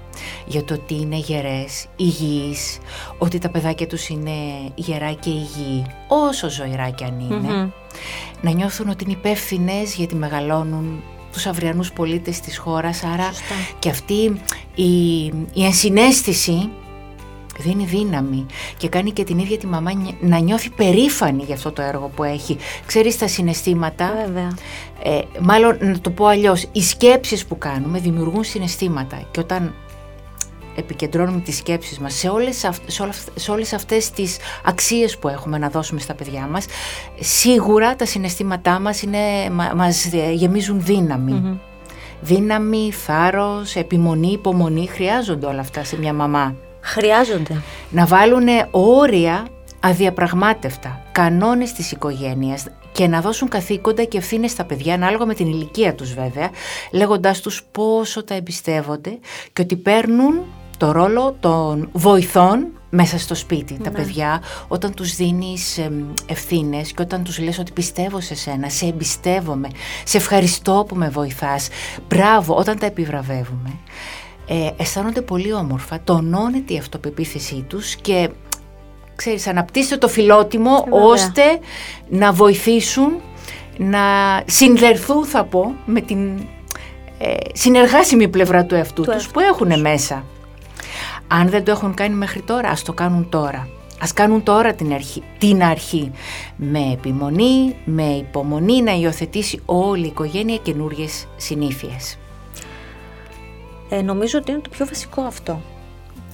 για 0.47 0.65
το 0.65 0.75
ότι 0.75 0.95
είναι 0.95 1.17
γερές, 1.17 1.87
υγιείς, 1.97 2.79
ότι 3.19 3.39
τα 3.39 3.49
παιδάκια 3.49 3.87
τους 3.87 4.09
είναι 4.09 4.31
γερά 4.75 5.13
και 5.13 5.31
υγιή, 5.31 5.87
όσο 6.09 6.51
ζωηρά 6.51 6.91
κι 6.91 7.05
αν 7.05 7.21
ειναι 7.21 7.73
Να 8.41 8.51
νιώθουν 8.51 8.89
ότι 8.89 9.05
είναι 9.05 9.13
υπεύθυνες 9.13 9.95
γιατί 9.95 10.15
μεγαλώνουν 10.15 11.03
τους 11.33 11.47
αυριανούς 11.47 11.93
πολίτες 11.93 12.41
της 12.41 12.59
χώρας, 12.59 13.05
άρα 13.05 13.31
και 13.79 13.89
αυτή 13.91 14.41
η, 14.75 15.25
η 15.53 15.65
ενσυναίσθηση 15.65 16.71
δίνει 17.59 17.85
δύναμη 17.85 18.47
και 18.77 18.89
κάνει 18.89 19.11
και 19.11 19.25
την 19.25 19.39
ίδια 19.39 19.59
τη 19.59 19.67
μαμά 19.67 19.91
να 20.21 20.39
νιώθει 20.39 20.71
περήφανη 20.71 21.43
για 21.43 21.55
αυτό 21.55 21.73
το 21.73 21.83
έργο 21.83 22.11
που 22.15 22.25
έχει. 22.25 22.57
Ξέρεις 22.87 23.19
τα 23.19 23.29
συναισθήματα, 23.29 24.13
Βέβαια. 24.27 24.55
Ε, 25.03 25.21
μάλλον 25.41 25.77
να 25.81 26.01
το 26.01 26.11
πω 26.11 26.27
αλλιώς, 26.27 26.67
οι 26.73 26.83
σκέψεις 26.83 27.47
που 27.47 27.59
κάνουμε 27.59 27.99
δημιουργούν 27.99 28.45
συναισθήματα 28.45 29.29
και 29.31 29.41
όταν 29.41 29.75
επικεντρώνουμε 30.77 31.41
τις 31.41 31.57
σκέψεις 31.57 31.99
μας 31.99 32.15
σε 32.15 32.29
όλες, 32.29 32.65
αυ, 32.65 32.79
σε, 32.87 33.03
όλα, 33.03 33.13
σε 33.35 33.51
όλες 33.51 33.73
αυτές 33.73 34.11
τις 34.11 34.37
αξίες 34.65 35.19
που 35.19 35.29
έχουμε 35.29 35.59
να 35.59 35.69
δώσουμε 35.69 36.01
στα 36.01 36.15
παιδιά 36.15 36.49
μας, 36.51 36.67
σίγουρα 37.21 37.97
τα 37.97 38.07
συναισθήματά 38.07 38.81
μας 38.81 39.03
είναι, 39.03 39.51
μα, 39.53 39.73
μας 39.75 40.07
γεμίζουν 40.35 40.83
δύναμη. 40.85 41.61
Δύναμη, 42.21 42.93
θάρρος, 42.93 43.75
επιμονή, 43.75 44.33
υπομονή, 44.33 44.87
χρειάζονται 44.87 45.47
όλα 45.47 45.61
αυτά 45.61 45.85
σε 45.85 45.99
μια 45.99 46.13
μαμά. 46.13 46.55
Χρειάζονται. 46.81 47.63
Να 47.91 48.07
βάλουν 48.07 48.47
όρια 48.71 49.47
αδιαπραγμάτευτα, 49.81 51.03
κανόνες 51.13 51.73
της 51.73 51.93
οικογένειας 51.93 52.67
και 52.93 53.07
να 53.07 53.21
δώσουν 53.21 53.49
καθήκοντα 53.49 54.05
και 54.05 54.19
ευθύνες 54.19 54.51
στα 54.51 54.65
παιδιά, 54.65 54.95
ανάλογα 54.95 55.27
με 55.27 55.35
την 55.35 55.47
ηλικία 55.47 55.95
τους 55.95 56.15
βέβαια, 56.15 56.51
λέγοντάς 56.93 57.41
τους 57.41 57.63
πόσο 57.73 58.25
τα 58.25 58.35
εμπιστεύονται 58.35 59.19
και 59.53 59.63
ότι 59.63 59.77
παίρνουν 59.77 60.45
το 60.77 60.93
ρόλο 60.93 61.37
των 61.41 61.89
βοηθών 61.93 62.67
μέσα 62.91 63.19
στο 63.19 63.35
σπίτι 63.35 63.79
τα 63.83 63.91
παιδιά. 63.91 64.43
Όταν 64.69 64.95
τους 64.95 65.15
δίνεις 65.15 65.81
ευθύνες 66.27 66.93
και 66.93 67.03
όταν 67.03 67.25
τους 67.25 67.39
λες 67.39 67.59
ότι 67.59 67.73
πιστεύω 67.73 68.21
σε 68.21 68.35
σένα, 68.35 68.69
σε 68.69 68.87
εμπιστεύομαι, 68.87 69.69
σε 70.05 70.17
ευχαριστώ 70.17 70.85
που 70.89 70.95
με 70.95 71.09
βοηθάς, 71.09 71.69
μπράβο 72.09 72.55
όταν 72.55 72.79
τα 72.79 72.87
επιβραβεύουμε 72.87 73.73
ε, 74.47 74.71
αισθάνονται 74.77 75.21
πολύ 75.21 75.53
όμορφα, 75.53 76.01
τονώνεται 76.05 76.75
η 76.75 76.79
αυτοπεποίθησή 76.79 77.65
τους 77.69 77.97
και 77.97 78.31
ξέρεις, 79.17 79.47
αναπτύσσεται 79.47 79.97
το 79.97 80.09
φιλότιμο 80.09 80.87
ώστε 80.91 81.43
να 82.09 82.33
βοηθήσουν 82.33 83.21
να 83.79 84.01
συνδερθούν 84.47 85.25
θα 85.25 85.45
πω 85.45 85.75
με 85.87 86.01
την 86.01 86.39
ε, 87.19 87.35
συνεργάσιμη 87.53 88.29
πλευρά 88.29 88.65
του 88.65 88.75
εαυτού 88.75 89.03
του 89.03 89.11
τους 89.11 89.29
που 89.29 89.41
έχουν 89.41 89.81
μέσα. 89.81 90.25
Αν 91.29 91.49
δεν 91.49 91.65
το 91.65 91.71
έχουν 91.71 91.95
κάνει 91.95 92.15
μέχρι 92.15 92.43
τώρα, 92.43 92.69
ας 92.69 92.83
το 92.83 92.93
κάνουν 92.93 93.29
τώρα. 93.29 93.69
Ας 94.01 94.13
κάνουν 94.13 94.43
τώρα 94.43 94.75
την 94.75 94.93
αρχή, 94.93 95.23
την 95.39 95.63
αρχή 95.63 96.13
με 96.57 96.93
επιμονή, 96.93 97.77
με 97.85 98.03
υπομονή 98.03 98.83
να 98.83 98.93
υιοθετήσει 98.93 99.61
όλη 99.65 100.05
η 100.05 100.07
οικογένεια 100.09 100.57
καινούριε 100.57 101.07
συνήθειες. 101.37 102.19
Ε, 103.89 104.03
νομίζω 104.03 104.39
ότι 104.39 104.51
είναι 104.51 104.61
το 104.61 104.69
πιο 104.69 104.87
βασικό 104.87 105.23
αυτό. 105.23 105.61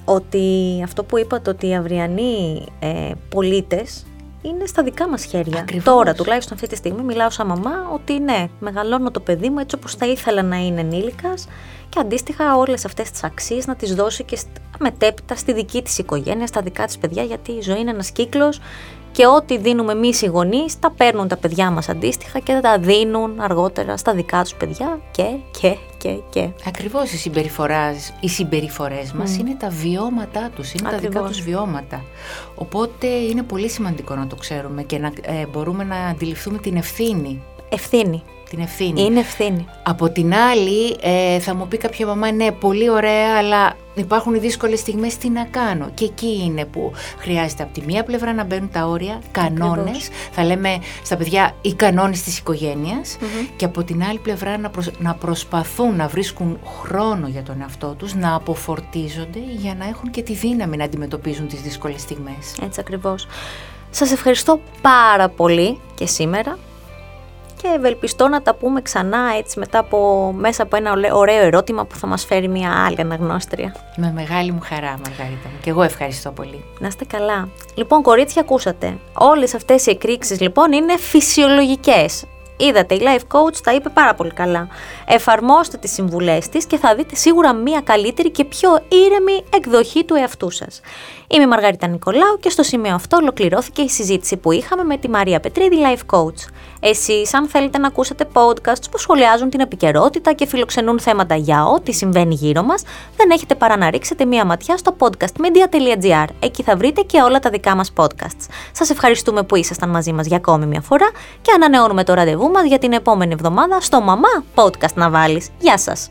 Ότι 0.04 0.40
αυτό 0.84 1.04
που 1.04 1.18
είπατε 1.18 1.50
ότι 1.50 1.66
οι 1.68 1.74
αυριανοί 1.74 2.64
ε, 2.78 3.10
πολίτες 3.28 4.06
είναι 4.42 4.66
στα 4.66 4.82
δικά 4.82 5.08
μας 5.08 5.24
χέρια. 5.24 5.60
Ακριβώς. 5.60 5.84
Τώρα, 5.84 6.14
τουλάχιστον 6.14 6.54
αυτή 6.54 6.68
τη 6.68 6.76
στιγμή, 6.76 7.02
μιλάω 7.02 7.30
σαν 7.30 7.46
μαμά 7.46 7.90
ότι 7.92 8.18
ναι, 8.18 8.48
μεγαλώνω 8.60 9.10
το 9.10 9.20
παιδί 9.20 9.48
μου 9.50 9.58
έτσι 9.58 9.76
όπως 9.76 9.94
θα 9.94 10.06
ήθελα 10.06 10.42
να 10.42 10.56
είναι 10.56 10.80
ενήλικας 10.80 11.48
και 11.92 11.98
αντίστοιχα 11.98 12.56
όλες 12.56 12.84
αυτές 12.84 13.10
τις 13.10 13.24
αξίες 13.24 13.66
να 13.66 13.76
τις 13.76 13.94
δώσει 13.94 14.24
και 14.24 14.38
μετέπειτα 14.78 15.36
στη 15.36 15.52
δική 15.52 15.82
της 15.82 15.98
οικογένεια, 15.98 16.46
στα 16.46 16.60
δικά 16.60 16.84
της 16.84 16.98
παιδιά, 16.98 17.22
γιατί 17.22 17.52
η 17.52 17.60
ζωή 17.60 17.80
είναι 17.80 17.90
ένας 17.90 18.10
κύκλος 18.10 18.60
και 19.12 19.26
ό,τι 19.26 19.58
δίνουμε 19.58 19.92
εμείς 19.92 20.22
οι 20.22 20.26
γονείς, 20.26 20.78
τα 20.78 20.90
παίρνουν 20.90 21.28
τα 21.28 21.36
παιδιά 21.36 21.70
μας 21.70 21.88
αντίστοιχα 21.88 22.38
και 22.38 22.58
τα 22.62 22.78
δίνουν 22.78 23.40
αργότερα 23.40 23.96
στα 23.96 24.14
δικά 24.14 24.42
τους 24.42 24.54
παιδιά 24.54 25.00
και, 25.10 25.24
και, 25.60 25.76
και, 25.98 26.18
και. 26.30 26.48
Ακριβώς 26.66 27.12
οι, 27.12 27.32
οι 28.20 28.28
συμπεριφορές 28.28 29.12
μας 29.12 29.36
είναι 29.36 29.54
τα 29.58 29.68
βιώματά 29.68 30.50
τους, 30.54 30.72
είναι 30.72 30.90
τα 30.90 30.98
δικά 30.98 31.20
τους 31.20 31.40
βιώματα. 31.40 32.04
Οπότε 32.54 33.06
είναι 33.06 33.42
πολύ 33.42 33.68
σημαντικό 33.68 34.14
να 34.14 34.26
το 34.26 34.36
ξέρουμε 34.36 34.82
και 34.82 34.98
να 34.98 35.12
ε, 35.22 35.46
μπορούμε 35.46 35.84
να 35.84 35.96
αντιληφθούμε 35.96 36.58
την 36.58 36.76
ευθύνη. 36.76 37.42
Ευθύνη 37.68 38.22
την 38.52 38.60
ευθύνη. 38.60 39.02
Είναι 39.02 39.20
ευθύνη. 39.20 39.66
Από 39.82 40.10
την 40.10 40.34
άλλη, 40.34 40.96
ε, 41.00 41.38
θα 41.38 41.54
μου 41.54 41.68
πει 41.68 41.76
κάποια 41.76 42.06
μαμά, 42.06 42.32
ναι, 42.32 42.50
πολύ 42.50 42.90
ωραία, 42.90 43.36
αλλά 43.38 43.76
υπάρχουν 43.94 44.40
δύσκολες 44.40 44.78
στιγμές, 44.78 45.16
τι 45.16 45.28
να 45.30 45.44
κάνω. 45.44 45.90
Και 45.94 46.04
εκεί 46.04 46.42
είναι 46.44 46.64
που 46.64 46.92
χρειάζεται 47.18 47.62
από 47.62 47.72
τη 47.72 47.80
μία 47.86 48.04
πλευρά 48.04 48.32
να 48.32 48.44
μπαίνουν 48.44 48.70
τα 48.70 48.86
όρια, 48.86 49.20
κανόνες. 49.30 50.08
Θα 50.32 50.44
λέμε 50.44 50.78
στα 51.02 51.16
παιδιά 51.16 51.54
οι 51.60 51.74
κανόνες 51.74 52.22
της 52.22 52.38
οικογένειας. 52.38 53.16
Και 53.56 53.64
από 53.64 53.84
την 53.84 54.02
άλλη 54.02 54.18
πλευρά 54.18 54.58
να, 54.58 54.70
να 54.98 55.14
προσπαθούν 55.14 55.96
να 55.96 56.08
βρίσκουν 56.08 56.58
χρόνο 56.82 57.28
για 57.28 57.42
τον 57.42 57.60
εαυτό 57.60 57.94
τους, 57.98 58.14
να 58.14 58.34
αποφορτίζονται 58.34 59.40
για 59.56 59.74
να 59.74 59.88
έχουν 59.88 60.10
και 60.10 60.22
τη 60.22 60.34
δύναμη 60.34 60.76
να 60.76 60.84
αντιμετωπίζουν 60.84 61.48
τις 61.48 61.60
δύσκολες 61.60 62.00
στιγμές. 62.00 62.56
Έτσι 62.62 62.80
ακριβώς. 62.80 63.26
Σας 63.90 64.12
ευχαριστώ 64.12 64.60
πάρα 64.80 65.28
πολύ 65.28 65.78
και 65.94 66.06
σήμερα 66.06 66.58
και 67.62 67.68
ευελπιστώ 67.76 68.28
να 68.28 68.42
τα 68.42 68.54
πούμε 68.54 68.82
ξανά 68.82 69.34
έτσι 69.38 69.58
μετά 69.58 69.78
από, 69.78 70.32
μέσα 70.36 70.62
από 70.62 70.76
ένα 70.76 70.92
ωραίο 71.12 71.42
ερώτημα 71.42 71.84
που 71.84 71.96
θα 71.96 72.06
μας 72.06 72.24
φέρει 72.24 72.48
μια 72.48 72.84
άλλη 72.86 73.00
αναγνώστρια. 73.00 73.74
Με 73.96 74.12
μεγάλη 74.14 74.52
μου 74.52 74.60
χαρά 74.62 74.90
Μαργαρίτα 74.90 75.48
μου 75.48 75.58
και 75.62 75.70
εγώ 75.70 75.82
ευχαριστώ 75.82 76.30
πολύ. 76.30 76.64
Να 76.78 76.86
είστε 76.86 77.04
καλά. 77.04 77.48
Λοιπόν 77.74 78.02
κορίτσια 78.02 78.42
ακούσατε, 78.42 78.98
όλες 79.12 79.54
αυτές 79.54 79.86
οι 79.86 79.90
εκρήξεις 79.90 80.40
λοιπόν 80.40 80.72
είναι 80.72 80.96
φυσιολογικές. 80.98 82.24
Είδατε, 82.62 82.94
η 82.94 83.00
life 83.02 83.36
coach 83.36 83.56
τα 83.62 83.74
είπε 83.74 83.88
πάρα 83.88 84.14
πολύ 84.14 84.32
καλά. 84.32 84.68
Εφαρμόστε 85.06 85.76
τις 85.76 85.92
συμβουλές 85.92 86.48
της 86.48 86.66
και 86.66 86.76
θα 86.76 86.94
δείτε 86.94 87.14
σίγουρα 87.14 87.52
μια 87.52 87.80
καλύτερη 87.80 88.30
και 88.30 88.44
πιο 88.44 88.70
ήρεμη 88.88 89.44
εκδοχή 89.54 90.04
του 90.04 90.14
εαυτού 90.14 90.50
σας. 90.50 90.80
Είμαι 91.28 91.42
η 91.42 91.46
Μαργαρίτα 91.46 91.86
Νικολάου 91.86 92.38
και 92.40 92.50
στο 92.50 92.62
σημείο 92.62 92.94
αυτό 92.94 93.16
ολοκληρώθηκε 93.16 93.82
η 93.82 93.88
συζήτηση 93.88 94.36
που 94.36 94.52
είχαμε 94.52 94.84
με 94.84 94.96
τη 94.96 95.08
Μαρία 95.08 95.40
Πετρίδη, 95.40 95.76
life 95.84 96.16
coach. 96.16 96.52
Εσείς, 96.80 97.34
αν 97.34 97.48
θέλετε 97.48 97.78
να 97.78 97.86
ακούσετε 97.86 98.28
podcasts 98.32 98.90
που 98.90 98.98
σχολιάζουν 98.98 99.50
την 99.50 99.60
επικαιρότητα 99.60 100.32
και 100.32 100.46
φιλοξενούν 100.46 101.00
θέματα 101.00 101.34
για 101.34 101.64
ό,τι 101.64 101.92
συμβαίνει 101.92 102.34
γύρω 102.34 102.62
μας, 102.62 102.82
δεν 103.16 103.30
έχετε 103.30 103.54
παρά 103.54 103.76
να 103.76 103.90
ρίξετε 103.90 104.24
μία 104.24 104.44
ματιά 104.44 104.76
στο 104.76 104.96
podcastmedia.gr. 104.98 106.24
Εκεί 106.40 106.62
θα 106.62 106.76
βρείτε 106.76 107.00
και 107.00 107.20
όλα 107.20 107.38
τα 107.38 107.50
δικά 107.50 107.76
μας 107.76 107.92
podcasts. 107.96 108.46
Σας 108.72 108.90
ευχαριστούμε 108.90 109.42
που 109.42 109.56
ήσασταν 109.56 109.88
μαζί 109.88 110.12
μας 110.12 110.26
για 110.26 110.36
ακόμη 110.36 110.66
μια 110.66 110.80
φορά 110.80 111.10
και 111.42 111.52
ανανεώνουμε 111.54 112.04
το 112.04 112.14
ραντεβού 112.14 112.50
μας 112.52 112.64
για 112.64 112.78
την 112.78 112.92
επόμενη 112.92 113.32
εβδομάδα 113.32 113.80
στο 113.80 114.00
Μαμά 114.00 114.44
Podcast 114.54 114.94
να 114.94 115.10
βάλεις. 115.10 115.48
Γεια 115.58 115.78
σας! 115.78 116.10